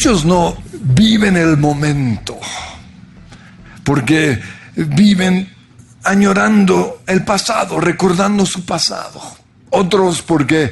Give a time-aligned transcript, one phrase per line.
[0.00, 2.38] Muchos no viven el momento
[3.84, 4.40] porque
[4.74, 5.46] viven
[6.04, 9.20] añorando el pasado, recordando su pasado.
[9.68, 10.70] Otros porque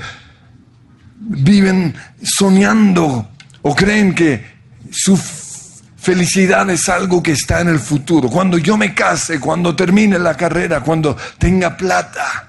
[1.18, 3.28] viven soñando
[3.60, 4.46] o creen que
[4.90, 5.14] su
[5.98, 8.30] felicidad es algo que está en el futuro.
[8.30, 12.48] Cuando yo me case, cuando termine la carrera, cuando tenga plata.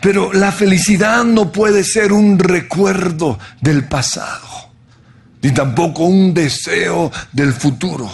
[0.00, 4.47] Pero la felicidad no puede ser un recuerdo del pasado
[5.42, 8.10] ni tampoco un deseo del futuro,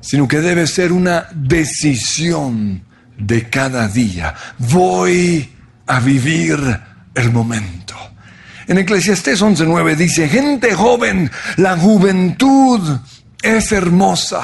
[0.00, 2.82] sino que debe ser una decisión
[3.16, 4.34] de cada día.
[4.58, 5.48] Voy
[5.86, 6.58] a vivir
[7.14, 7.94] el momento.
[8.66, 12.98] En Eclesiastés 11:9 dice, gente joven, la juventud
[13.42, 14.42] es hermosa.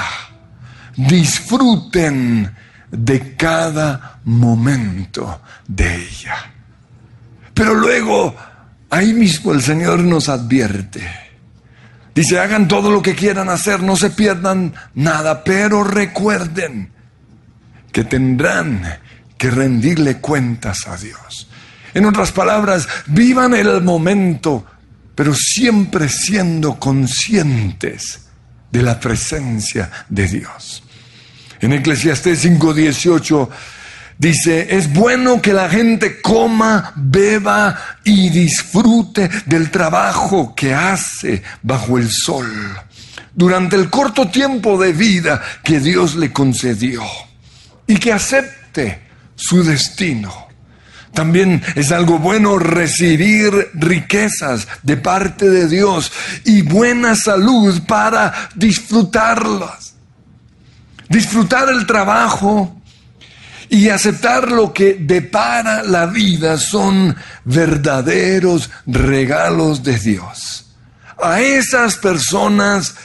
[0.96, 2.54] Disfruten
[2.90, 6.36] de cada momento de ella.
[7.54, 8.34] Pero luego,
[8.90, 11.29] ahí mismo el Señor nos advierte.
[12.14, 16.90] Dice, hagan todo lo que quieran hacer, no se pierdan nada, pero recuerden
[17.92, 18.98] que tendrán
[19.38, 21.48] que rendirle cuentas a Dios.
[21.94, 24.66] En otras palabras, vivan el momento,
[25.14, 28.28] pero siempre siendo conscientes
[28.70, 30.82] de la presencia de Dios.
[31.60, 33.50] En Eclesiastés 5:18
[34.20, 41.98] dice, es bueno que la gente coma, beba y disfrute del trabajo que hace bajo
[41.98, 42.46] el sol
[43.34, 47.02] durante el corto tiempo de vida que Dios le concedió
[47.86, 49.02] y que acepte
[49.34, 50.48] su destino.
[51.14, 56.12] También es algo bueno recibir riquezas de parte de Dios
[56.44, 59.94] y buena salud para disfrutarlas.
[61.08, 62.79] Disfrutar el trabajo
[63.72, 70.66] y aceptar lo que depara la vida son verdaderos regalos de Dios.
[71.22, 72.96] A esas personas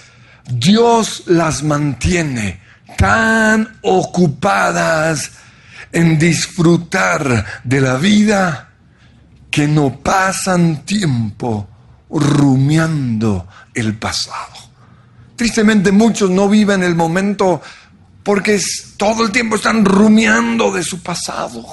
[0.50, 2.62] Dios las mantiene
[2.98, 5.32] tan ocupadas
[5.92, 8.70] en disfrutar de la vida
[9.52, 11.70] que no pasan tiempo
[12.10, 14.66] rumiando el pasado.
[15.36, 17.62] Tristemente muchos no viven el momento
[18.26, 18.60] porque
[18.98, 21.64] todo el tiempo están rumiando de su pasado.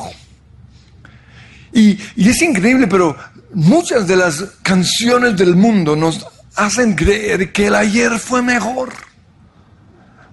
[1.73, 3.17] Y, es increíble, pero
[3.55, 8.93] muchas de las canciones del mundo nos hacen creer que el ayer fue mejor.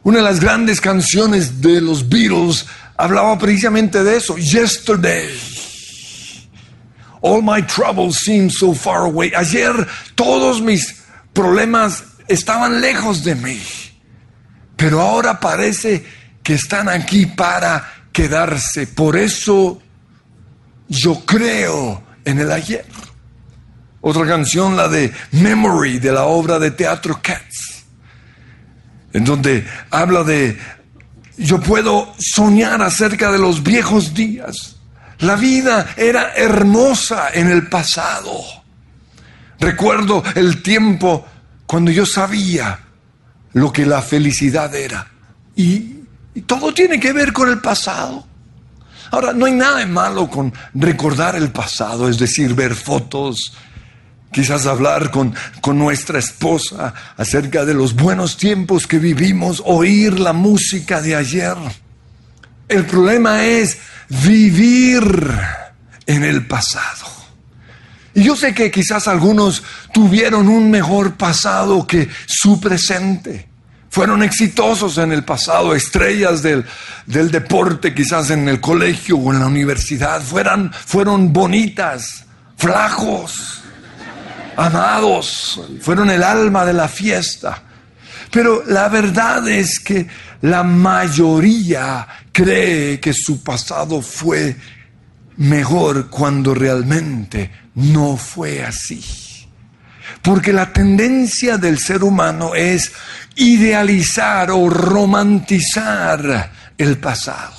[0.04, 2.66] Una de las grandes canciones de los Beatles
[2.98, 4.38] hablaba precisamente de eso.
[4.38, 5.30] Yesterday.
[7.22, 9.32] All my troubles seem so far away.
[9.38, 9.72] Ayer
[10.16, 11.02] todos mis
[11.32, 13.62] problemas estaban lejos de mí.
[14.80, 16.06] Pero ahora parece
[16.42, 18.88] que están aquí para quedarse.
[18.88, 19.82] Por eso
[20.88, 22.86] yo creo en el ayer.
[24.00, 27.84] Otra canción, la de Memory, de la obra de teatro Cats,
[29.12, 30.58] en donde habla de
[31.36, 34.78] yo puedo soñar acerca de los viejos días.
[35.20, 38.32] La vida era hermosa en el pasado.
[39.60, 41.26] Recuerdo el tiempo
[41.66, 42.80] cuando yo sabía
[43.54, 45.08] lo que la felicidad era.
[45.56, 45.98] Y,
[46.46, 48.26] todo tiene que ver con el pasado.
[49.12, 53.54] Ahora, no hay nada de malo con recordar el pasado, es decir, ver fotos,
[54.32, 60.34] Quizás hablar con, con, nuestra esposa acerca de los buenos tiempos que vivimos, oír la
[60.34, 61.56] música de ayer.
[62.68, 65.04] El problema es vivir
[66.06, 67.19] en el pasado.
[68.14, 69.64] Y yo sé que quizás algunos
[69.94, 73.48] tuvieron un mejor pasado que su presente.
[73.90, 76.64] Fueron exitosos en el pasado, estrellas del,
[77.08, 80.22] del deporte, quizás en el colegio o en la universidad.
[80.22, 82.26] Fueron bonitas,
[82.56, 83.60] flacos
[84.60, 87.64] amados, fueron el alma de la fiesta.
[88.32, 90.08] Pero la verdad es que
[90.42, 94.56] la mayoría cree que su pasado fue
[95.40, 99.04] mejor cuando realmente no fue así.
[100.22, 102.92] Porque la tendencia del ser humano es
[103.36, 107.54] idealizar o romantizar el pasado.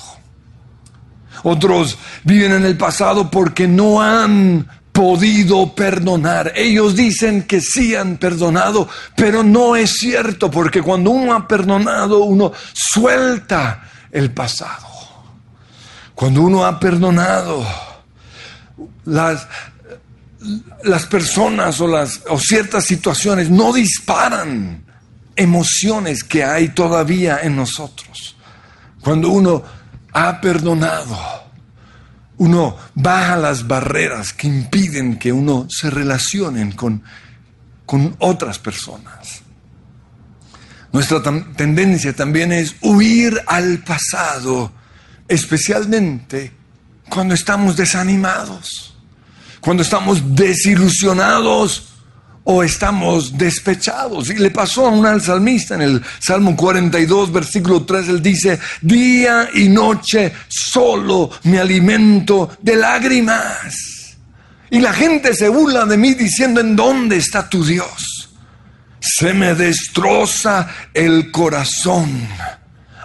[1.43, 6.53] Otros viven en el pasado porque no han podido perdonar.
[6.55, 12.25] Ellos dicen que sí han perdonado, pero no es cierto, porque cuando uno ha perdonado,
[12.25, 14.90] uno suelta el pasado.
[16.21, 17.65] Cuando uno ha perdonado,
[19.05, 19.47] las,
[20.83, 24.83] las personas o, las, o ciertas situaciones no disparan
[25.35, 28.37] emociones que hay todavía en nosotros.
[29.01, 29.63] Cuando uno
[30.13, 31.17] ha perdonado,
[32.37, 37.01] uno baja las barreras que impiden que uno se relacione con,
[37.87, 39.41] con otras personas.
[40.91, 41.23] Nuestra
[41.55, 44.71] tendencia también es huir al pasado,
[45.31, 46.51] especialmente
[47.09, 48.93] cuando estamos desanimados,
[49.61, 51.83] cuando estamos desilusionados
[52.43, 54.29] o estamos despechados.
[54.29, 59.49] Y le pasó a un salmista en el Salmo 42, versículo 3, él dice, día
[59.53, 64.17] y noche solo me alimento de lágrimas.
[64.69, 68.29] Y la gente se burla de mí diciendo, ¿en dónde está tu Dios?
[68.99, 72.27] Se me destroza el corazón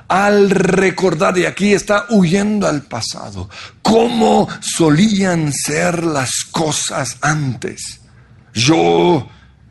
[0.09, 3.49] al recordar, y aquí está huyendo al pasado,
[3.83, 8.01] cómo solían ser las cosas antes
[8.57, 9.29] yo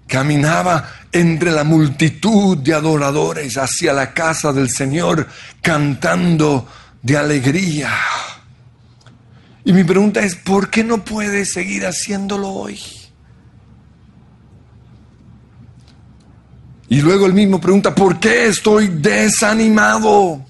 [0.07, 5.27] caminaba entre la multitud de adoradores hacia la casa del Señor
[5.61, 6.67] cantando
[7.01, 7.91] de alegría.
[9.63, 12.79] Y mi pregunta es, ¿por qué no puedes seguir haciéndolo hoy?
[16.89, 20.45] Y luego el mismo pregunta, ¿por qué estoy desanimado?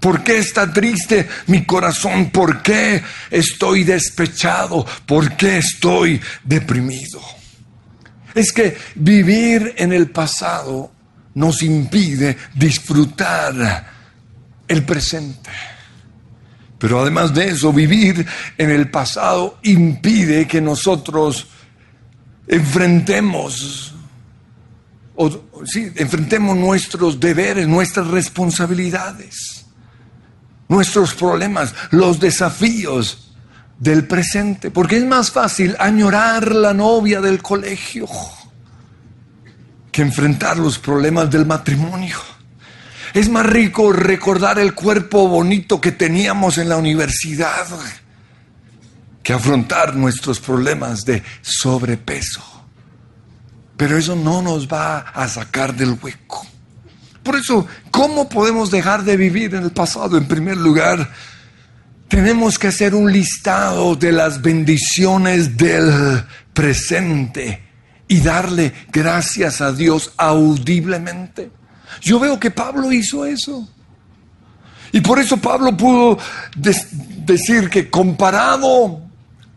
[0.00, 2.30] ¿Por qué está triste mi corazón?
[2.30, 4.86] ¿Por qué estoy despechado?
[5.04, 7.20] ¿Por qué estoy deprimido?
[8.34, 10.92] Es que vivir en el pasado
[11.34, 13.86] nos impide disfrutar
[14.68, 15.50] el presente.
[16.78, 18.24] Pero además de eso, vivir
[18.58, 21.46] en el pasado impide que nosotros
[22.46, 23.95] enfrentemos
[25.16, 29.66] o, sí, enfrentemos nuestros deberes, nuestras responsabilidades,
[30.68, 33.34] nuestros problemas, los desafíos
[33.78, 34.70] del presente.
[34.70, 38.06] Porque es más fácil añorar la novia del colegio
[39.90, 42.18] que enfrentar los problemas del matrimonio.
[43.14, 47.66] Es más rico recordar el cuerpo bonito que teníamos en la universidad
[49.22, 52.55] que afrontar nuestros problemas de sobrepeso.
[53.76, 56.46] Pero eso no nos va a sacar del hueco.
[57.22, 60.16] Por eso, ¿cómo podemos dejar de vivir en el pasado?
[60.16, 61.10] En primer lugar,
[62.08, 67.62] tenemos que hacer un listado de las bendiciones del presente
[68.08, 71.50] y darle gracias a Dios audiblemente.
[72.00, 73.68] Yo veo que Pablo hizo eso.
[74.92, 76.18] Y por eso Pablo pudo
[76.54, 79.05] decir que comparado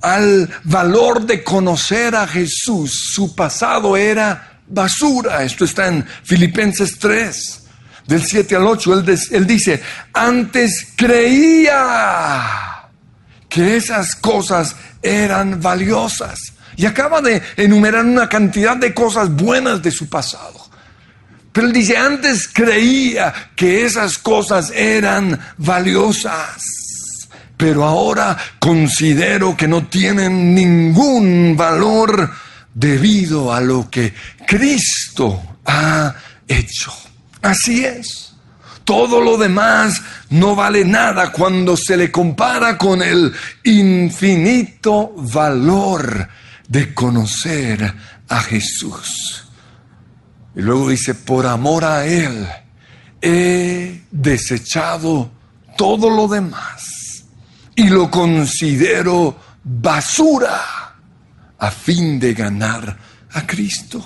[0.02, 5.44] al valor de conocer a Jesús, su pasado era basura.
[5.44, 7.64] Esto está en Filipenses 3,
[8.08, 9.00] del 7 al 8.
[9.00, 9.82] Él, él dice,
[10.14, 12.44] antes creía
[13.50, 16.54] que esas cosas eran valiosas.
[16.78, 20.70] Y acaba de enumerar una cantidad de cosas buenas de su pasado.
[21.52, 26.79] Pero él dice, antes creía que esas cosas eran valiosas
[27.60, 32.32] pero ahora considero que no tienen ningún valor
[32.74, 34.14] debido a lo que
[34.48, 36.16] Cristo ha
[36.48, 36.94] hecho.
[37.42, 38.34] Así es.
[38.86, 43.34] Todo lo demás no vale nada cuando se le compara con el
[43.66, 46.30] infinito valor
[46.66, 47.94] de conocer
[48.30, 49.44] a Jesús.
[50.56, 52.48] Y luego dice, por amor a Él
[53.22, 55.30] he desechado
[55.76, 56.99] todo lo demás
[57.80, 60.98] y lo considero basura
[61.58, 62.98] a fin de ganar
[63.32, 64.06] a Cristo.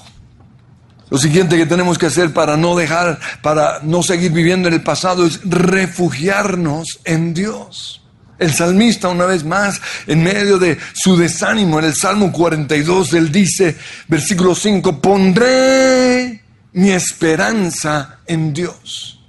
[1.10, 4.84] Lo siguiente que tenemos que hacer para no dejar, para no seguir viviendo en el
[4.84, 8.04] pasado es refugiarnos en Dios.
[8.38, 13.32] El salmista, una vez más, en medio de su desánimo, en el Salmo 42, él
[13.32, 13.76] dice,
[14.08, 19.20] versículo 5, pondré mi esperanza en Dios.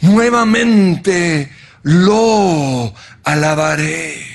[0.00, 1.50] Nuevamente
[1.82, 2.94] lo
[3.24, 4.32] alabaré.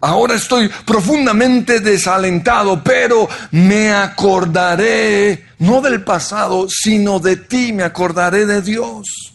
[0.00, 8.46] Ahora estoy profundamente desalentado, pero me acordaré, no del pasado, sino de ti, me acordaré
[8.46, 9.34] de Dios.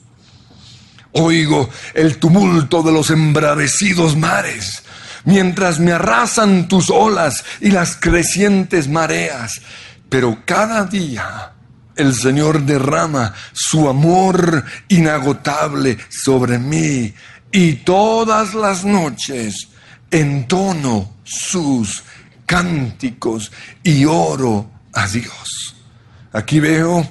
[1.12, 4.84] Oigo el tumulto de los embravecidos mares,
[5.26, 9.62] mientras me arrasan tus olas y las crecientes mareas,
[10.10, 11.52] pero cada día
[11.96, 17.14] el Señor derrama su amor inagotable sobre mí
[17.54, 19.70] y todas las noches
[20.10, 22.04] entono sus
[22.48, 23.52] cánticos
[23.84, 25.76] y oro a Dios.
[26.34, 27.08] Aquí veo,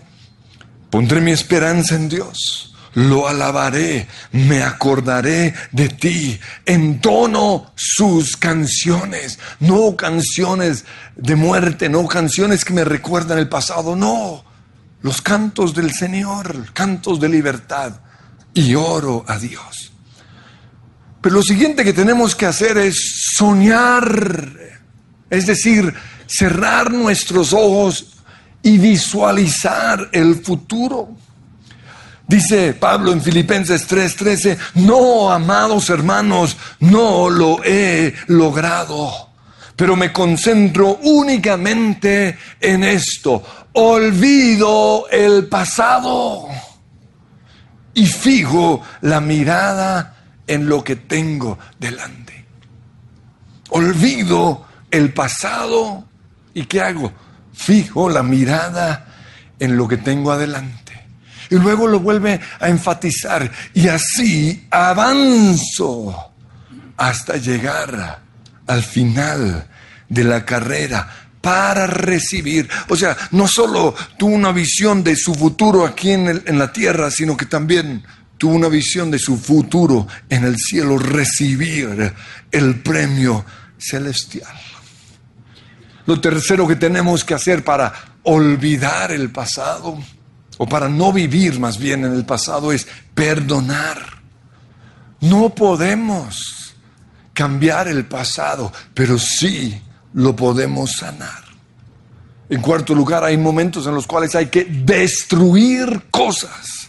[0.90, 9.96] pondré mi esperanza en Dios, lo alabaré, me acordaré de ti, entono sus canciones, no
[9.96, 10.84] canciones
[11.14, 14.44] de muerte, no canciones que me recuerdan el pasado, no,
[15.02, 18.00] los cantos del Señor, cantos de libertad,
[18.54, 19.91] y oro a Dios.
[21.23, 24.52] Pero lo siguiente que tenemos que hacer es soñar,
[25.31, 25.95] es decir,
[26.26, 28.17] cerrar nuestros ojos
[28.61, 31.11] y visualizar el futuro.
[32.26, 39.31] Dice Pablo en Filipenses 3:13, no, amados hermanos, no lo he logrado,
[39.76, 43.45] pero me concentro únicamente en esto.
[43.75, 46.49] Olvido el pasado
[47.95, 50.12] y fijo la mirada
[50.46, 52.44] en lo que tengo delante.
[53.70, 56.06] Olvido el pasado
[56.54, 57.12] y ¿qué hago?
[57.52, 59.06] Fijo la mirada
[59.58, 60.92] en lo que tengo adelante.
[61.50, 66.32] Y luego lo vuelve a enfatizar y así avanzo
[66.96, 68.20] hasta llegar
[68.66, 69.68] al final
[70.08, 71.08] de la carrera
[71.40, 72.68] para recibir.
[72.88, 77.11] O sea, no solo tuvo una visión de su futuro aquí en, en la tierra,
[77.11, 78.02] sino que también
[78.42, 82.12] tuvo una visión de su futuro en el cielo, recibir
[82.50, 83.44] el premio
[83.78, 84.52] celestial.
[86.06, 87.92] Lo tercero que tenemos que hacer para
[88.25, 89.96] olvidar el pasado,
[90.58, 94.20] o para no vivir más bien en el pasado, es perdonar.
[95.20, 96.75] No podemos
[97.34, 99.80] cambiar el pasado, pero sí
[100.14, 101.44] lo podemos sanar.
[102.49, 106.82] En cuarto lugar, hay momentos en los cuales hay que destruir cosas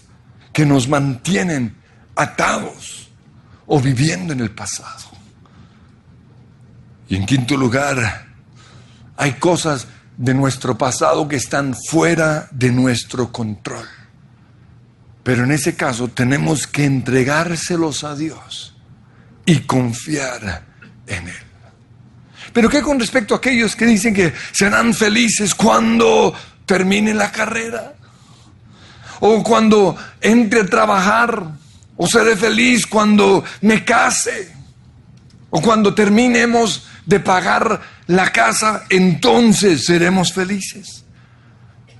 [0.53, 1.75] que nos mantienen
[2.15, 3.10] atados
[3.65, 5.12] o viviendo en el pasado.
[7.10, 8.27] Y en quinto lugar,
[9.17, 13.88] hay cosas de nuestro pasado que están fuera de nuestro control.
[15.24, 18.75] Pero en ese caso tenemos que entregárselos a Dios
[19.45, 20.65] y confiar
[21.07, 21.36] en Él.
[22.51, 26.33] Pero ¿qué con respecto a aquellos que dicen que serán felices cuando
[26.65, 27.95] termine la carrera?
[29.25, 31.48] O cuando entre a trabajar,
[31.96, 34.53] o seré feliz cuando me case,
[35.50, 41.06] o cuando terminemos de pagar la casa, entonces seremos felices.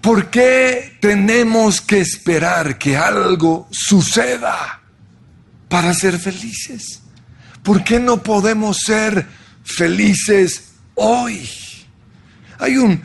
[0.02, 4.82] ¿Por qué tenemos que esperar que algo suceda
[5.70, 7.04] para ser felices?
[7.64, 9.26] ¿Por qué no podemos ser
[9.64, 11.50] felices hoy?
[12.60, 13.02] Hay un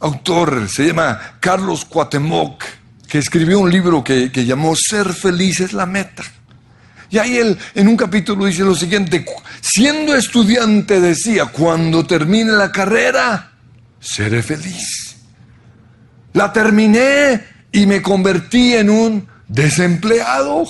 [0.00, 2.79] autor, se llama Carlos Cuatemoc,
[3.10, 6.22] que escribió un libro que, que llamó Ser feliz es la meta.
[7.10, 9.24] Y ahí él en un capítulo dice lo siguiente,
[9.60, 13.50] siendo estudiante decía, cuando termine la carrera,
[13.98, 15.16] seré feliz.
[16.34, 20.68] La terminé y me convertí en un desempleado.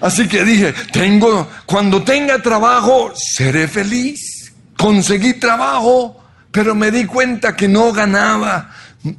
[0.00, 4.52] Así que dije, tengo, cuando tenga trabajo, seré feliz.
[4.76, 8.70] Conseguí trabajo, pero me di cuenta que no ganaba,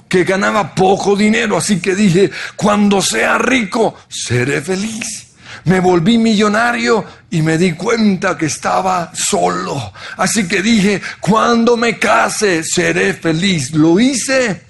[0.08, 1.58] que ganaba poco dinero.
[1.58, 5.28] Así que dije, cuando sea rico, seré feliz.
[5.66, 9.94] Me volví millonario y me di cuenta que estaba solo.
[10.18, 13.72] Así que dije, cuando me case, seré feliz.
[13.72, 14.62] Lo hice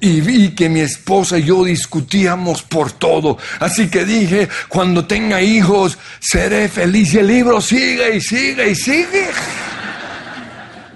[0.00, 3.38] y vi que mi esposa y yo discutíamos por todo.
[3.58, 7.14] Así que dije, cuando tenga hijos, seré feliz.
[7.14, 9.28] Y el libro sigue y sigue y sigue.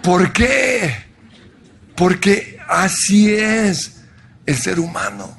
[0.02, 0.94] ¿Por qué?
[1.96, 3.96] Porque así es
[4.46, 5.38] el ser humano.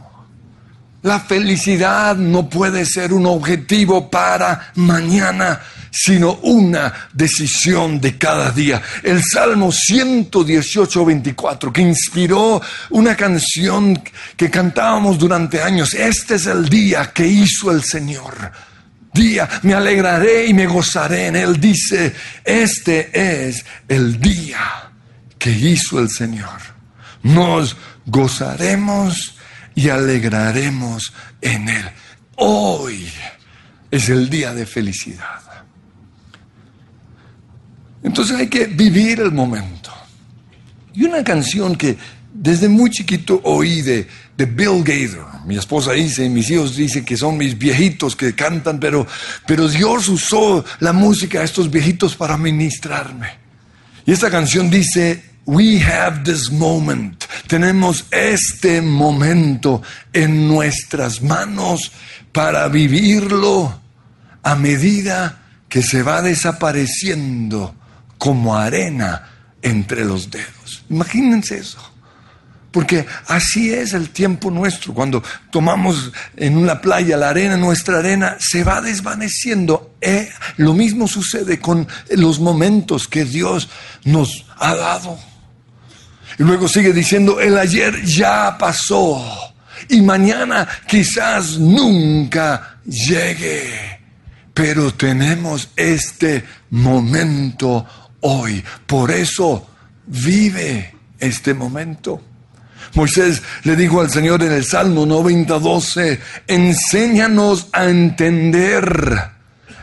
[1.01, 5.61] La felicidad no puede ser un objetivo para mañana,
[5.91, 8.81] sino una decisión de cada día.
[9.01, 14.01] El Salmo 118, 24, que inspiró una canción
[14.35, 15.93] que cantábamos durante años.
[15.93, 18.51] Este es el día que hizo el Señor.
[19.13, 21.61] Día, me alegraré y me gozaré en él.
[21.61, 22.13] Dice,
[22.43, 24.91] este es el día
[25.37, 26.78] que hizo el Señor.
[27.23, 29.36] Nos gozaremos
[29.75, 31.86] y alegraremos en Él.
[32.36, 33.10] Hoy
[33.91, 35.41] es el día de felicidad.
[38.03, 39.91] Entonces hay que vivir el momento.
[40.93, 41.97] Y una canción que
[42.34, 45.23] desde muy chiquito oí de, de Bill Gaither.
[45.45, 49.05] Mi esposa dice, mis hijos dicen que son mis viejitos que cantan, pero,
[49.45, 53.27] pero Dios usó la música a estos viejitos para ministrarme.
[54.05, 57.23] Y esta canción dice, We have this moment.
[57.47, 59.81] Tenemos este momento
[60.13, 61.91] en nuestras manos
[62.31, 63.81] para vivirlo
[64.43, 67.73] a medida que se va desapareciendo
[68.19, 69.27] como arena
[69.63, 70.83] entre los dedos.
[70.88, 71.79] Imagínense eso.
[72.69, 74.93] Porque así es el tiempo nuestro.
[74.93, 79.95] Cuando tomamos en una playa la arena, nuestra arena se va desvaneciendo.
[79.99, 83.67] Eh, lo mismo sucede con los momentos que Dios
[84.03, 85.28] nos ha dado.
[86.39, 89.21] Y luego sigue diciendo, el ayer ya pasó
[89.89, 93.99] y mañana quizás nunca llegue.
[94.54, 97.86] Pero tenemos este momento
[98.21, 98.63] hoy.
[98.88, 99.69] Por eso
[100.08, 102.23] vive este momento.
[102.93, 109.32] Moisés le dijo al Señor en el Salmo 90, 12, enséñanos a entender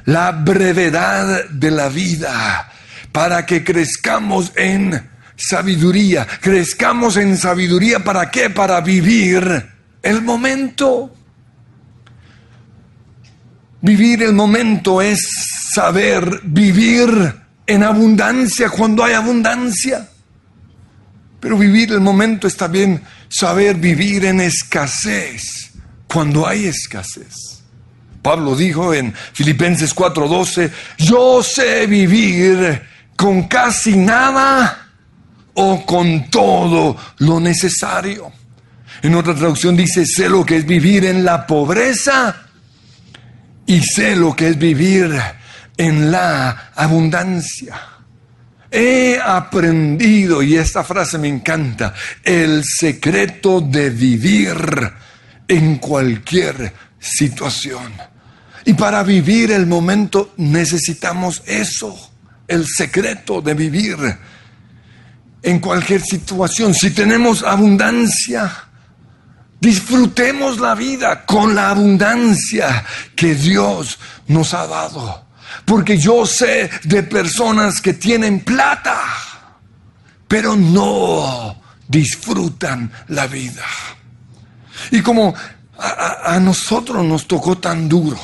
[0.07, 2.73] la brevedad de la vida
[3.13, 6.27] para que crezcamos en sabiduría.
[6.41, 8.03] Crezcamos en sabiduría.
[8.03, 8.51] ¿Para qué?
[8.51, 9.67] Para vivir
[10.03, 11.15] el momento.
[13.83, 15.29] Vivir el momento es
[15.73, 17.11] saber vivir
[17.67, 20.09] en abundancia cuando hay abundancia.
[21.39, 25.71] Pero vivir el momento es también saber vivir en escasez
[26.09, 27.63] cuando hay escasez.
[28.23, 32.83] Pablo dijo en Filipenses 4:12, yo sé vivir
[33.15, 34.86] con casi nada
[35.57, 38.33] o con todo lo necesario.
[39.03, 42.43] En otra traducción dice, sé lo que es vivir en la pobreza
[43.67, 45.11] y sé lo que es vivir
[45.77, 47.79] en la abundancia.
[48.71, 54.57] He aprendido, y esta frase me encanta, el secreto de vivir
[55.49, 57.93] en cualquier situación.
[58.65, 62.11] Y para vivir el momento necesitamos eso,
[62.49, 63.97] el secreto de vivir
[65.47, 66.75] en cualquier situación.
[66.75, 68.53] Si tenemos abundancia,
[69.61, 75.25] disfrutemos la vida con la abundancia que Dios nos ha dado.
[75.65, 79.01] Porque yo sé de personas que tienen plata,
[80.27, 83.65] pero no disfrutan la vida.
[84.91, 85.33] Y como
[85.79, 88.19] a, nosotros nos tocó tan duro,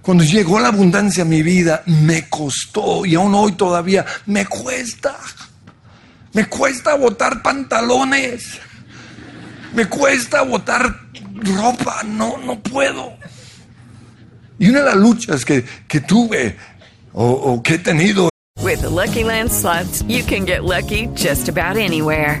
[0.00, 5.16] cuando llegó la abundancia a mi vida, me costó y aún hoy todavía me cuesta.
[6.32, 8.60] Me cuesta botar pantalones.
[9.74, 11.00] Me cuesta botar
[11.34, 12.02] ropa.
[12.04, 13.14] No, no puedo.
[14.58, 15.62] Y una de las luchas que,
[16.06, 16.56] tuve
[17.12, 21.48] o, o que he tenido With the Lucky Land slots, you can get lucky just
[21.48, 22.40] about anywhere.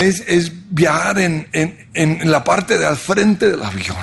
[0.00, 3.96] Es, es viajar en, en- en la parte de al frente del avión.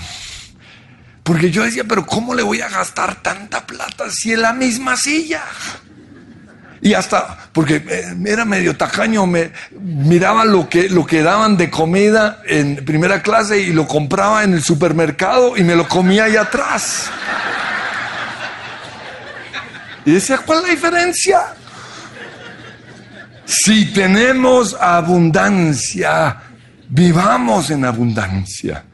[1.23, 4.95] Porque yo decía, pero ¿cómo le voy a gastar tanta plata si es la misma
[4.97, 5.43] silla?
[6.82, 11.69] Y hasta, porque eh, era medio tacaño, me miraba lo que, lo que daban de
[11.69, 16.38] comida en primera clase y lo compraba en el supermercado y me lo comía ahí
[16.38, 17.12] atrás.
[20.06, 21.39] Y decía, ¿cuál es la diferencia?
[23.45, 26.38] Si tenemos abundancia,
[26.89, 28.86] vivamos en abundancia.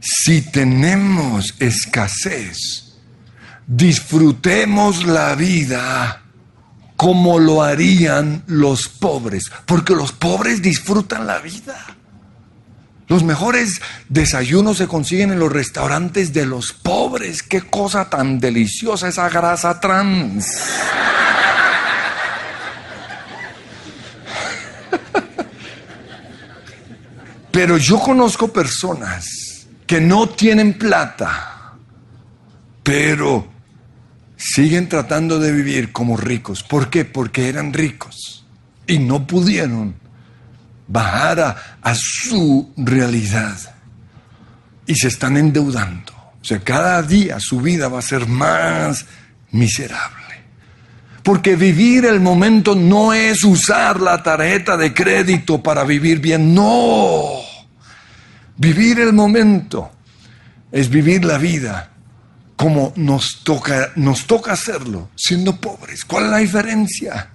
[0.00, 2.96] Si tenemos escasez,
[3.66, 6.22] disfrutemos la vida
[6.96, 11.74] como lo harían los pobres, porque los pobres disfrutan la vida.
[13.06, 17.42] Los mejores desayunos se consiguen en los restaurantes de los pobres.
[17.42, 20.46] Qué cosa tan deliciosa esa grasa trans.
[27.54, 31.76] Pero yo conozco personas que no tienen plata,
[32.82, 33.46] pero
[34.36, 36.64] siguen tratando de vivir como ricos.
[36.64, 37.04] ¿Por qué?
[37.04, 38.44] Porque eran ricos
[38.88, 39.94] y no pudieron
[40.88, 43.56] bajar a, su realidad
[44.84, 46.12] y se están endeudando.
[46.12, 49.06] O sea, cada día su vida va a ser más
[49.52, 50.24] miserable.
[51.22, 57.43] Porque vivir el momento no es usar la tarjeta de crédito para vivir bien, no.
[58.56, 59.90] Vivir el momento
[60.70, 61.90] es vivir la vida
[62.56, 66.04] como nos toca, nos toca hacerlo, siendo pobres.
[66.04, 67.30] ¿Cuál es la diferencia?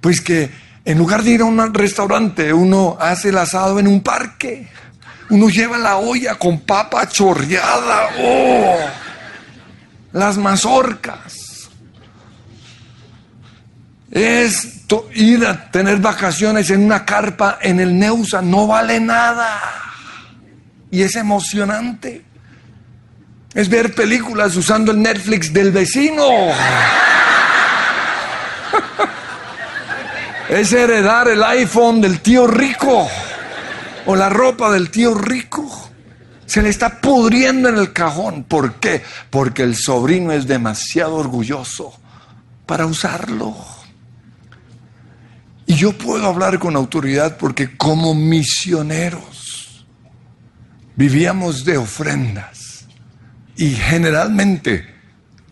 [0.00, 0.50] Pues que
[0.84, 4.68] en lugar de ir a un restaurante, uno hace el asado en un parque.
[5.30, 8.10] Uno lleva la olla con papa chorreada.
[8.18, 8.76] ¡Oh!
[10.12, 11.36] Las mazorcas.
[14.10, 14.80] Es
[15.14, 18.42] ir a tener vacaciones en una carpa en el Neusa.
[18.42, 19.89] No vale nada.
[20.90, 22.24] Y es emocionante.
[23.54, 26.24] Es ver películas usando el Netflix del vecino.
[30.48, 33.08] Es heredar el iPhone del tío rico
[34.06, 35.90] o la ropa del tío rico.
[36.44, 38.42] Se le está pudriendo en el cajón.
[38.42, 39.00] ¿Por qué?
[39.30, 41.92] Porque el sobrino es demasiado orgulloso
[42.66, 43.54] para usarlo.
[45.66, 49.49] Y yo puedo hablar con autoridad porque como misioneros
[50.96, 52.86] vivíamos de ofrendas
[53.56, 54.86] y generalmente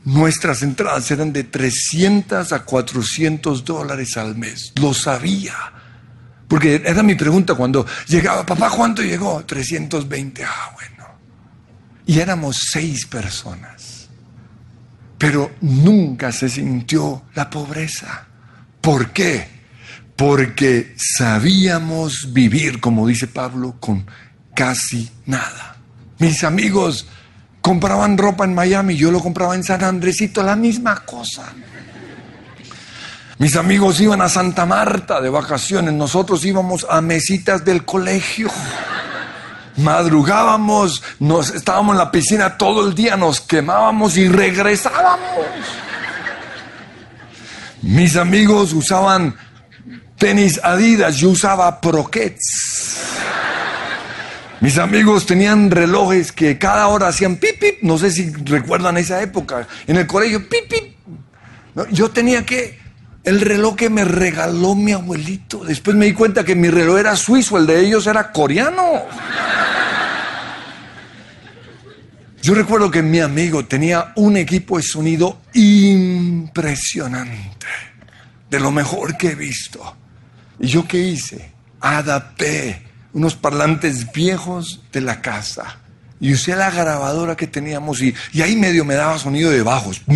[0.05, 4.72] nuestras entradas eran de 300 a 400 dólares al mes.
[4.77, 5.55] Lo sabía.
[6.48, 9.44] Porque era mi pregunta cuando llegaba, papá, ¿cuánto llegó?
[9.44, 10.44] 320.
[10.44, 11.05] Ah, bueno.
[12.07, 14.09] Y éramos seis personas.
[15.18, 18.27] Pero nunca se sintió la pobreza.
[18.81, 19.46] ¿Por qué?
[20.16, 24.07] Porque sabíamos vivir, como dice Pablo, con
[24.59, 25.77] casi nada.
[26.18, 27.07] Mis amigos
[27.61, 31.53] compraban ropa en Miami, yo lo compraba en San Andresito, la misma cosa.
[33.38, 38.51] Mis amigos iban a Santa Marta de vacaciones, nosotros íbamos a mesitas del colegio.
[39.77, 45.47] Madrugábamos, nos estábamos en la piscina todo el día, nos quemábamos y regresábamos.
[47.83, 49.37] Mis amigos usaban
[50.16, 52.99] tenis Adidas, yo usaba Proquets.
[54.61, 57.83] Mis amigos tenían relojes que cada hora hacían pip, pip.
[57.83, 59.68] No sé si recuerdan esa época.
[59.87, 60.97] En el colegio, pip, pip.
[61.92, 62.79] Yo tenía que.
[63.23, 65.64] El reloj que me regaló mi abuelito.
[65.64, 69.03] Después me di cuenta que mi reloj era suizo, el de ellos era coreano.
[72.40, 77.66] Yo recuerdo que mi amigo tenía un equipo de sonido impresionante,
[78.49, 79.94] de lo mejor que he visto.
[80.59, 81.53] ¿Y yo qué hice?
[81.81, 82.88] Adapté
[83.18, 85.78] unos parlantes viejos de la casa
[86.20, 90.02] y usé la grabadora que teníamos y, y ahí medio me daba sonido de bajos.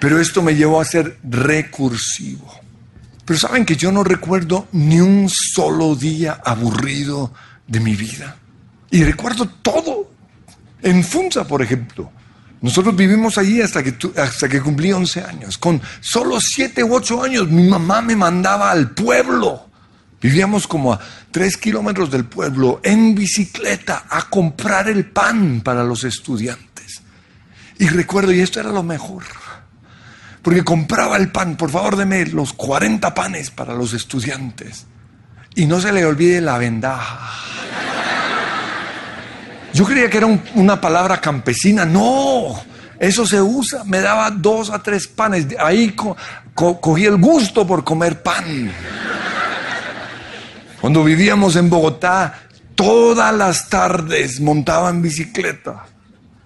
[0.00, 2.60] Pero esto me llevó a ser recursivo.
[3.24, 7.32] Pero saben que yo no recuerdo ni un solo día aburrido
[7.66, 8.36] de mi vida.
[8.90, 10.10] Y recuerdo todo.
[10.82, 12.12] En Funza, por ejemplo.
[12.60, 15.58] Nosotros vivimos allí hasta que, hasta que cumplí 11 años.
[15.58, 19.65] Con solo 7 u 8 años mi mamá me mandaba al pueblo.
[20.26, 20.98] Vivíamos como a
[21.30, 27.00] 3 kilómetros del pueblo en bicicleta a comprar el pan para los estudiantes.
[27.78, 29.22] Y recuerdo, y esto era lo mejor,
[30.42, 34.86] porque compraba el pan, por favor deme los 40 panes para los estudiantes.
[35.54, 37.30] Y no se le olvide la vendaja.
[39.74, 41.84] Yo creía que era un- una palabra campesina.
[41.84, 42.60] No,
[42.98, 43.84] eso se usa.
[43.84, 45.46] Me daba dos a tres panes.
[45.60, 46.16] Ahí co-
[46.52, 48.72] co- cogí el gusto por comer pan.
[50.86, 52.42] Cuando vivíamos en Bogotá,
[52.76, 55.84] todas las tardes montaba en bicicleta.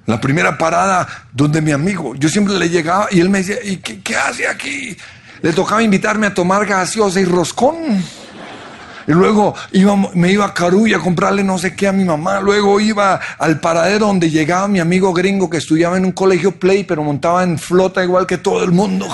[0.06, 3.76] La primera parada donde mi amigo, yo siempre le llegaba y él me decía, ¿y
[3.76, 4.96] qué, hace aquí?
[5.42, 8.02] Le tocaba invitarme a tomar gaseosa y roscón.
[9.06, 12.40] Y luego iba, me iba a Carulla a comprarle no sé qué a mi mamá.
[12.40, 16.84] Luego iba al paradero donde llegaba mi amigo gringo que estudiaba en un colegio play,
[16.84, 19.06] pero montaba en flota igual que todo el mundo.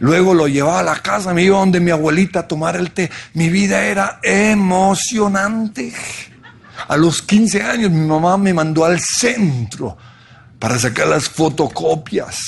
[0.00, 3.10] Luego lo llevaba a la casa, me iba donde mi abuelita a tomar el té.
[3.34, 5.92] Mi vida era emocionante.
[6.88, 9.96] A los 15 años mi mamá me mandó al centro
[10.58, 12.38] para sacar las fotocopias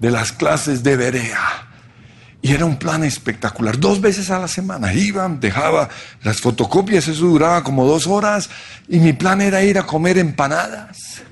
[0.00, 1.68] de las clases de Berea.
[2.42, 3.78] Y era un plan espectacular.
[3.78, 5.88] Dos veces a la semana iba, dejaba
[6.22, 8.50] las fotocopias, eso duraba como dos horas,
[8.88, 11.22] y mi plan era ir a comer empanadas.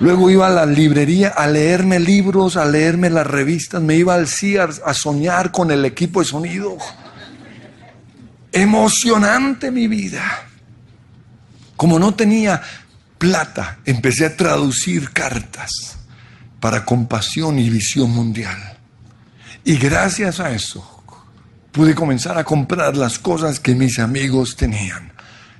[0.00, 4.28] Luego iba a la librería a leerme libros, a leerme las revistas, me iba al
[4.28, 6.78] Sears a soñar con el equipo de sonido.
[8.50, 10.24] Emocionante mi vida.
[11.76, 12.62] Como no tenía
[13.18, 15.98] plata, empecé a traducir cartas
[16.60, 18.78] para compasión y visión mundial.
[19.64, 21.02] Y gracias a eso
[21.72, 25.12] pude comenzar a comprar las cosas que mis amigos tenían.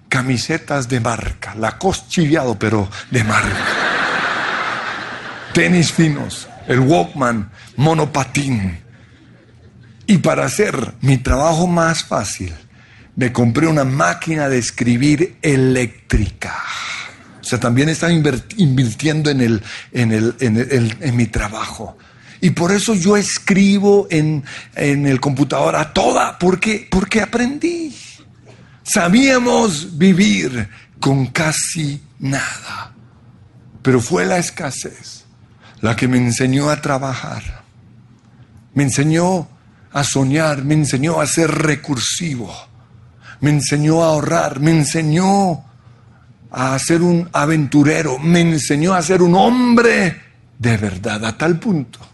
[0.08, 3.99] Camisetas de marca, la chiviado, pero de marca.
[5.60, 8.78] Tenis finos, el Walkman, monopatín.
[10.06, 12.54] Y para hacer mi trabajo más fácil,
[13.14, 16.56] me compré una máquina de escribir eléctrica.
[17.42, 21.98] O sea, también estaba invirtiendo en, el, en, el, en, el- en mi trabajo.
[22.40, 24.42] Y por eso yo escribo en,
[24.76, 27.94] en el computador a toda, porque, porque aprendí.
[28.82, 30.70] Sabíamos vivir
[31.00, 32.94] con casi nada.
[33.82, 35.19] Pero fue la escasez
[35.80, 37.64] la que me enseñó a trabajar.
[38.74, 39.48] Me enseñó
[39.92, 42.54] a soñar, me enseñó a ser recursivo,
[43.40, 45.64] me enseñó a ahorrar, me enseñó
[46.50, 50.22] a ser un aventurero, me enseñó a ser un hombre
[50.58, 52.10] de verdad, a tal punto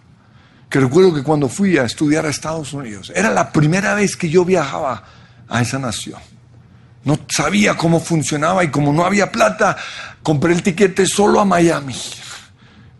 [0.68, 4.29] que recuerdo que cuando fui a estudiar a Estados Unidos, era la primera vez que
[4.29, 5.05] yo viajaba
[5.48, 6.20] a esa nación.
[7.05, 9.76] No sabía cómo funcionaba y como no había plata,
[10.22, 11.94] compré el tiquete solo a Miami.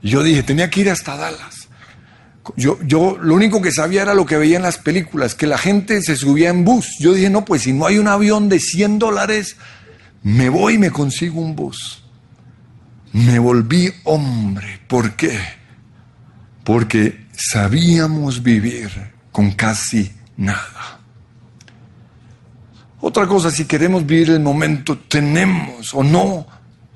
[0.03, 1.69] Yo dije, tenía que ir hasta Dallas.
[2.57, 5.59] Yo, yo lo único que sabía era lo que veía en las películas, que la
[5.59, 6.97] gente se subía en bus.
[7.01, 9.57] Yo dije, no, pues si no hay un avión de 100 dólares,
[10.23, 12.05] me voy y me consigo un bus.
[13.13, 14.81] Me volví hombre.
[14.87, 15.39] ¿Por qué?
[16.63, 18.91] Porque sabíamos vivir
[19.33, 21.01] con casi nada.
[23.01, 26.47] Otra cosa, si queremos vivir el momento, tenemos o no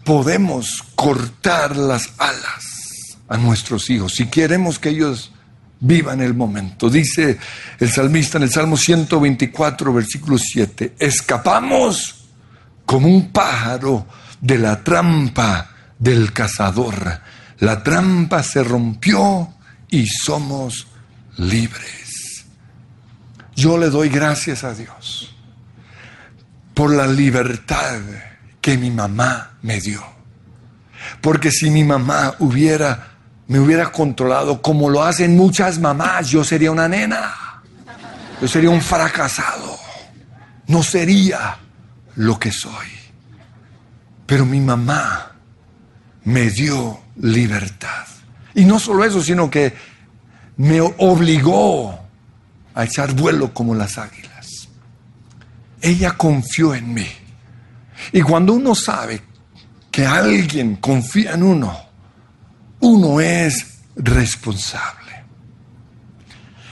[0.05, 2.80] podemos cortar las alas
[3.31, 4.13] a nuestros hijos.
[4.17, 5.33] Si queremos que ellos
[5.81, 6.89] vivan el momento.
[6.89, 7.39] Dice
[7.79, 12.27] el salmista en el Salmo 124, versículo 7, escapamos
[12.85, 14.07] como un pájaro
[14.41, 17.21] de la trampa del cazador.
[17.61, 19.55] La trampa se rompió
[19.89, 20.87] y somos
[21.39, 22.45] libres.
[23.57, 25.35] Yo le doy gracias a Dios
[26.75, 28.01] por la libertad
[28.61, 30.03] que mi mamá me dio.
[31.21, 33.10] Porque si mi mamá hubiera
[33.51, 37.35] me hubiera controlado como lo hacen muchas mamás, yo sería una nena.
[38.41, 39.77] Yo sería un fracasado.
[40.69, 41.59] No sería
[42.15, 42.87] lo que soy.
[44.25, 45.33] Pero mi mamá
[46.23, 48.07] me dio libertad.
[48.55, 49.75] Y no solo eso, sino que
[50.57, 51.99] me obligó
[52.73, 54.69] a echar vuelo como las águilas.
[55.81, 57.09] Ella confió en mí.
[58.13, 59.21] Y cuando uno sabe
[59.91, 61.90] que alguien confía en uno,
[62.81, 65.25] uno es responsable.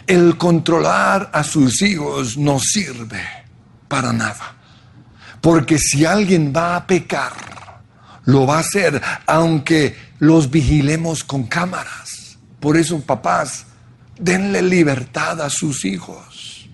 [0.07, 3.23] El controlar a sus hijos no sirve
[3.88, 4.57] para nada.
[5.40, 7.33] Porque si alguien va a pecar,
[8.25, 12.38] lo va a hacer aunque los vigilemos con cámaras.
[12.61, 13.66] Por eso, papás,
[14.18, 16.68] denle libertad a sus hijos.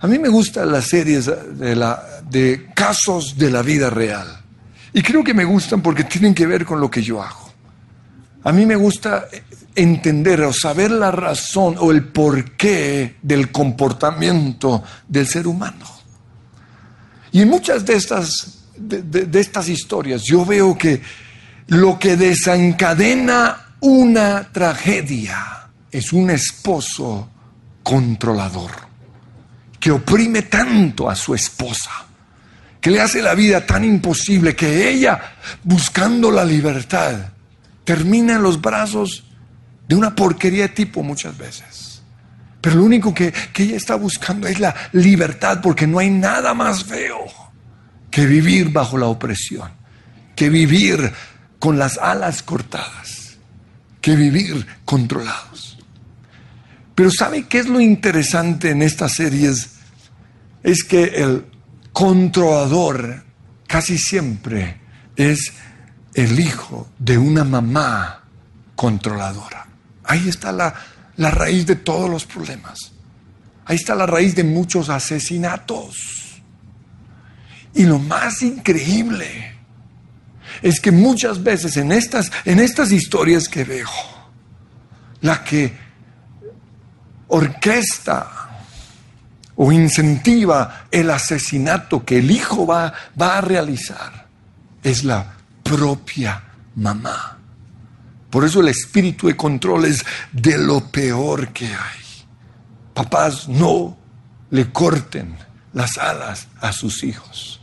[0.00, 4.40] A mí me gustan las series de, casos de la vida real.
[4.92, 7.39] Y creo que me gustan porque tienen que ver con lo que yo hago.
[8.44, 9.26] A mí me gusta
[9.74, 15.86] entender o saber la razón o el porqué del comportamiento del ser humano.
[17.32, 21.00] Y en muchas de estas, de, de- estas historias yo veo que
[21.68, 27.28] lo que desencadena una tragedia es un esposo
[27.82, 28.70] controlador
[29.78, 31.90] que oprime tanto a su esposa,
[32.80, 35.20] que le hace la vida tan imposible que ella,
[35.62, 37.14] buscando la libertad,
[37.90, 39.24] termina en los brazos
[39.88, 42.02] de una porquería de tipo muchas veces.
[42.60, 46.54] Pero lo único que, que ella está buscando es la libertad, porque no hay nada
[46.54, 47.18] más feo
[48.08, 49.72] que vivir bajo la opresión,
[50.36, 51.12] que vivir
[51.58, 53.38] con las alas cortadas,
[54.00, 55.76] que vivir controlados.
[56.94, 59.70] Pero ¿sabe qué es lo interesante en estas series?
[60.62, 61.44] Es que el
[61.92, 63.24] controlador
[63.66, 64.80] casi siempre
[65.16, 65.54] es
[66.14, 68.24] el hijo de una mamá
[68.74, 69.66] controladora.
[70.04, 70.74] Ahí está la,
[71.16, 72.92] la raíz de todos los problemas.
[73.66, 76.42] Ahí está la raíz de muchos asesinatos.
[77.74, 79.54] Y lo más increíble
[80.62, 83.88] es que muchas veces en estas, en estas historias que veo,
[85.20, 85.72] la que
[87.28, 88.40] orquesta
[89.54, 94.26] o incentiva el asesinato que el hijo va, va a realizar
[94.82, 95.39] es la
[95.70, 96.42] propia
[96.74, 97.38] mamá.
[98.28, 102.00] Por eso el espíritu de control es de lo peor que hay.
[102.92, 103.96] Papás, no
[104.50, 105.36] le corten
[105.72, 107.60] las alas a sus hijos.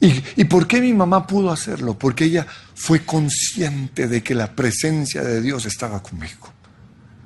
[0.00, 1.98] ¿Y, ¿Y por qué mi mamá pudo hacerlo?
[1.98, 6.52] Porque ella fue consciente de que la presencia de Dios estaba conmigo.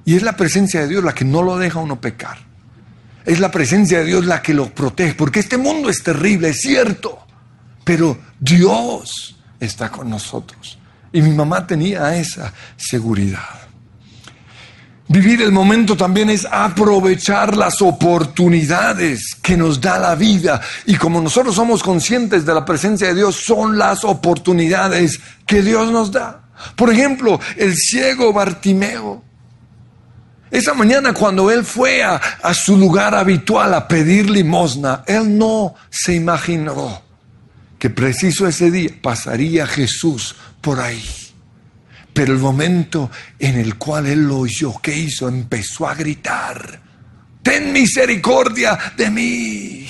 [0.06, 2.38] Y es la presencia de Dios la que no lo deja uno pecar.
[3.26, 5.14] Es la presencia de Dios la que lo protege.
[5.14, 7.26] Porque este mundo es terrible, es cierto.
[7.84, 10.78] Pero Dios está con nosotros.
[11.12, 13.66] Y mi mamá tenía esa seguridad.
[15.08, 20.60] Vivir el momento también es aprovechar las oportunidades que nos da la vida.
[20.84, 25.92] Y como nosotros somos conscientes de la presencia de Dios, son las oportunidades que Dios
[25.92, 26.42] nos da.
[26.74, 29.22] Por ejemplo, el ciego Bartimeo.
[30.50, 32.20] Esa mañana cuando él fue a,
[32.54, 37.05] su lugar habitual a pedir limosna, él no se imaginó
[37.78, 41.04] que preciso ese día pasaría Jesús por ahí.
[42.12, 45.28] Pero el momento en el cual él lo oyó, ¿qué hizo?
[45.28, 46.80] Empezó a gritar,
[47.42, 49.88] ten misericordia de mí.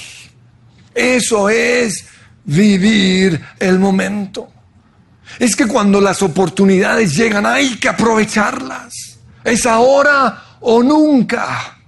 [0.93, 2.07] Eso es
[2.45, 4.51] vivir el momento.
[5.39, 9.19] Es que cuando las oportunidades llegan hay que aprovecharlas.
[9.45, 11.79] Es ahora o nunca.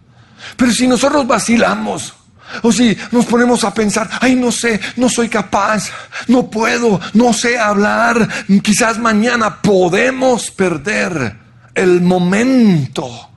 [0.56, 2.14] Pero si nosotros vacilamos,
[2.62, 5.90] o si nos ponemos a pensar, ay, no sé, no soy capaz,
[6.26, 8.28] no puedo, no sé hablar,
[8.62, 11.36] quizás mañana podemos perder
[11.74, 13.30] el momento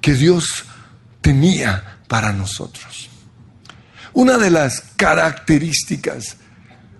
[0.00, 0.64] que Dios
[1.20, 3.08] tenía para nosotros.
[4.12, 6.36] Una de las características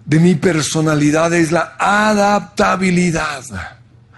[0.05, 3.45] de mi personalidad es la adaptabilidad.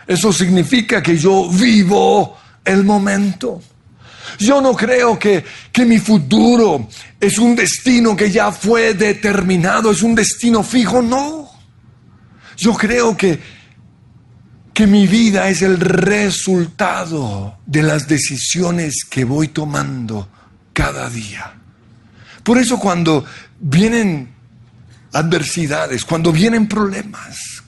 [0.06, 3.62] Eso significa que yo vivo el momento.
[4.38, 6.88] Yo no creo que, que, mi futuro
[7.20, 11.50] es un destino que ya fue determinado, es un destino fijo, no.
[12.56, 13.38] Yo creo que,
[14.72, 20.28] que mi vida es el resultado de las decisiones que voy tomando
[20.72, 21.54] cada día.
[22.42, 23.24] Por eso cuando
[23.58, 24.34] vienen
[25.12, 27.62] adversidades, cuando vienen problemas,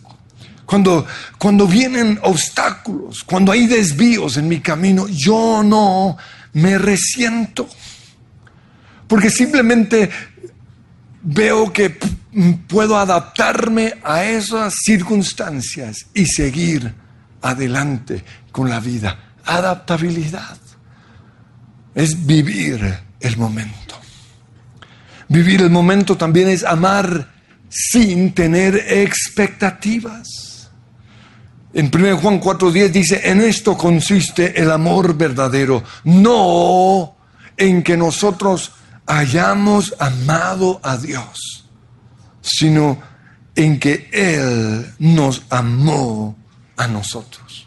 [0.68, 1.06] cuando,
[1.38, 6.18] cuando vienen obstáculos, cuando hay desvíos en mi camino, yo no
[6.58, 7.68] me resiento.
[9.06, 10.10] Porque simplemente
[11.22, 11.96] veo que
[12.68, 16.92] puedo adaptarme a esas circunstancias y seguir
[17.40, 19.34] adelante con la vida.
[19.44, 20.58] Adaptabilidad.
[21.94, 23.98] Es vivir el momento.
[25.28, 27.32] Vivir el momento también es amar
[27.68, 30.47] sin tener expectativas.
[31.74, 37.16] En 1 Juan 4:10 dice, en esto consiste el amor verdadero, no
[37.56, 38.72] en que nosotros
[39.06, 41.68] hayamos amado a Dios,
[42.40, 43.00] sino
[43.54, 46.36] en que Él nos amó
[46.76, 47.66] a nosotros.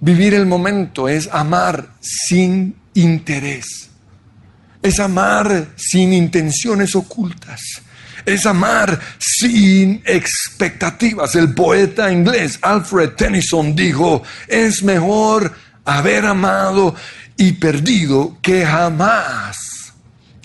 [0.00, 3.90] Vivir el momento es amar sin interés,
[4.82, 7.82] es amar sin intenciones ocultas,
[8.26, 11.34] es amar sin expectativas.
[11.36, 15.54] El poeta inglés Alfred Tennyson dijo, es mejor
[15.84, 16.94] haber amado
[17.36, 19.94] y perdido que jamás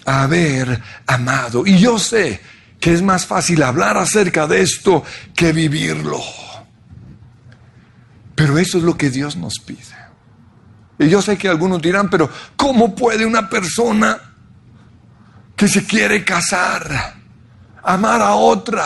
[0.05, 1.65] haber amado.
[1.65, 2.39] Y yo sé
[2.79, 5.03] que es más fácil hablar acerca de esto
[5.35, 6.21] que vivirlo.
[8.35, 9.79] Pero eso es lo que Dios nos pide.
[10.99, 14.19] Y yo sé que algunos dirán, pero ¿cómo puede una persona
[15.55, 17.20] que se quiere casar
[17.83, 18.85] amar a otra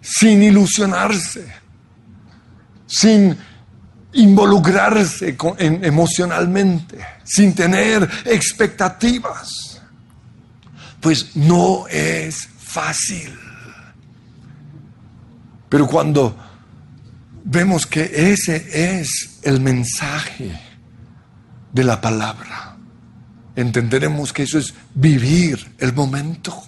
[0.00, 1.46] sin ilusionarse,
[2.86, 3.36] sin
[4.12, 9.80] involucrarse emocionalmente, sin tener expectativas?
[11.00, 13.38] Pues no es fácil.
[15.68, 16.36] Pero cuando
[17.44, 20.58] vemos que ese es el mensaje
[21.72, 22.76] de la palabra,
[23.56, 26.62] entenderemos que eso es vivir el momento.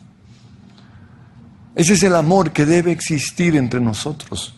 [1.77, 4.55] Ese es el amor que debe existir entre nosotros.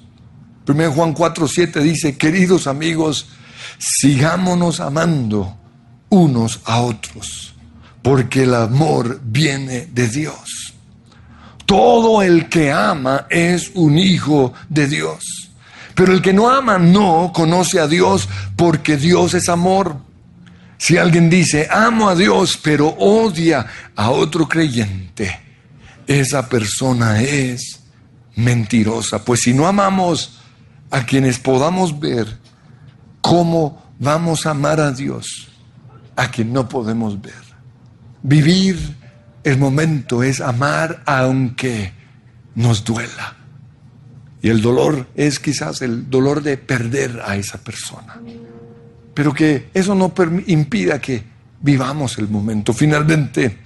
[0.69, 3.27] 1 Juan 4, 7 dice, queridos amigos,
[3.77, 5.57] sigámonos amando
[6.11, 7.55] unos a otros,
[8.03, 10.75] porque el amor viene de Dios.
[11.67, 15.51] Todo el que ama es un hijo de Dios.
[15.97, 19.97] Pero el que no ama no conoce a Dios porque Dios es amor.
[20.79, 23.67] Si alguien dice, amo a Dios, pero odia
[23.97, 25.48] a otro creyente,
[26.09, 27.81] esa persona es
[28.35, 29.25] mentirosa.
[29.25, 30.41] Pues si no amamos
[30.91, 32.27] a quienes podamos ver,
[33.21, 35.49] ¿cómo vamos a amar a Dios
[36.17, 37.35] a quien no podemos ver?
[38.23, 38.97] Vivir
[39.45, 41.93] el momento es amar aunque
[42.55, 43.37] nos duela.
[44.41, 48.21] Y el dolor es quizás el dolor de perder a esa persona.
[49.13, 50.15] Pero que eso no
[50.47, 51.23] impida que
[51.61, 52.73] vivamos el momento.
[52.73, 53.59] Finalmente,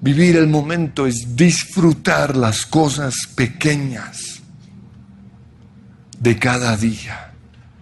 [0.00, 4.42] vivir el momento es disfrutar las cosas pequeñas
[6.18, 7.32] de cada día.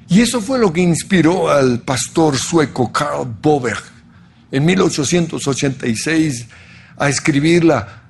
[0.09, 3.83] Y eso fue lo que inspiró al pastor sueco Karl Boberg
[4.51, 6.47] en 1886
[6.99, 8.03] a escribir la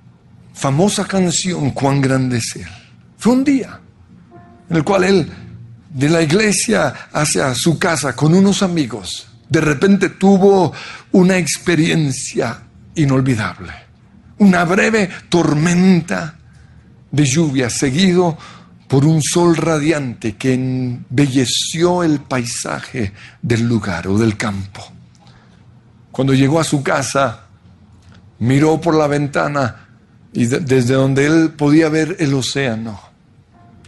[0.52, 2.66] famosa canción Cuán grande es Él.
[3.16, 3.80] Fue un día
[4.68, 5.30] en el cual él
[5.90, 10.72] de la iglesia hacia su casa con unos amigos, de repente tuvo
[11.12, 12.62] una experiencia
[12.94, 13.81] inolvidable.
[14.42, 16.34] Una breve tormenta
[17.12, 18.36] de lluvia seguido
[18.88, 24.82] por un sol radiante que embelleció el paisaje del lugar o del campo.
[26.10, 27.42] Cuando llegó a su casa,
[28.40, 29.86] miró por la ventana
[30.32, 33.00] y de- desde donde él podía ver el océano.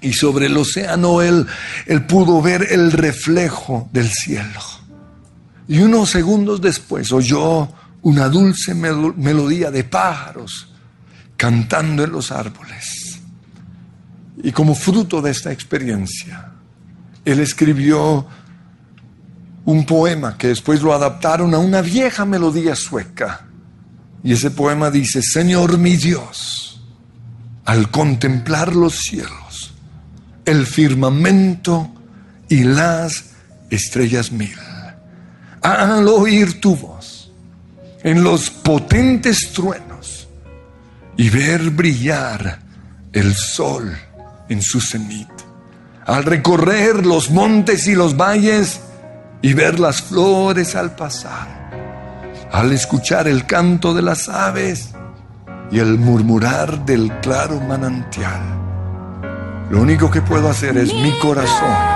[0.02, 1.48] Y sobre el océano él,
[1.86, 4.60] él pudo ver el reflejo del cielo.
[5.66, 7.68] Y unos segundos después oyó
[8.04, 10.70] una dulce melo- melodía de pájaros
[11.36, 13.18] cantando en los árboles.
[14.42, 16.52] Y como fruto de esta experiencia,
[17.24, 18.26] él escribió
[19.64, 23.46] un poema que después lo adaptaron a una vieja melodía sueca.
[24.22, 26.82] Y ese poema dice, Señor mi Dios,
[27.64, 29.72] al contemplar los cielos,
[30.44, 31.90] el firmamento
[32.50, 33.30] y las
[33.70, 34.54] estrellas mil,
[35.62, 36.93] al oír tu voz
[38.04, 40.28] en los potentes truenos
[41.16, 42.60] y ver brillar
[43.12, 43.96] el sol
[44.48, 45.28] en su cenit,
[46.04, 48.80] al recorrer los montes y los valles
[49.40, 51.48] y ver las flores al pasar,
[52.52, 54.90] al escuchar el canto de las aves
[55.70, 58.42] y el murmurar del claro manantial.
[59.70, 61.94] Lo único que puedo hacer es mi corazón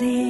[0.00, 0.29] presencia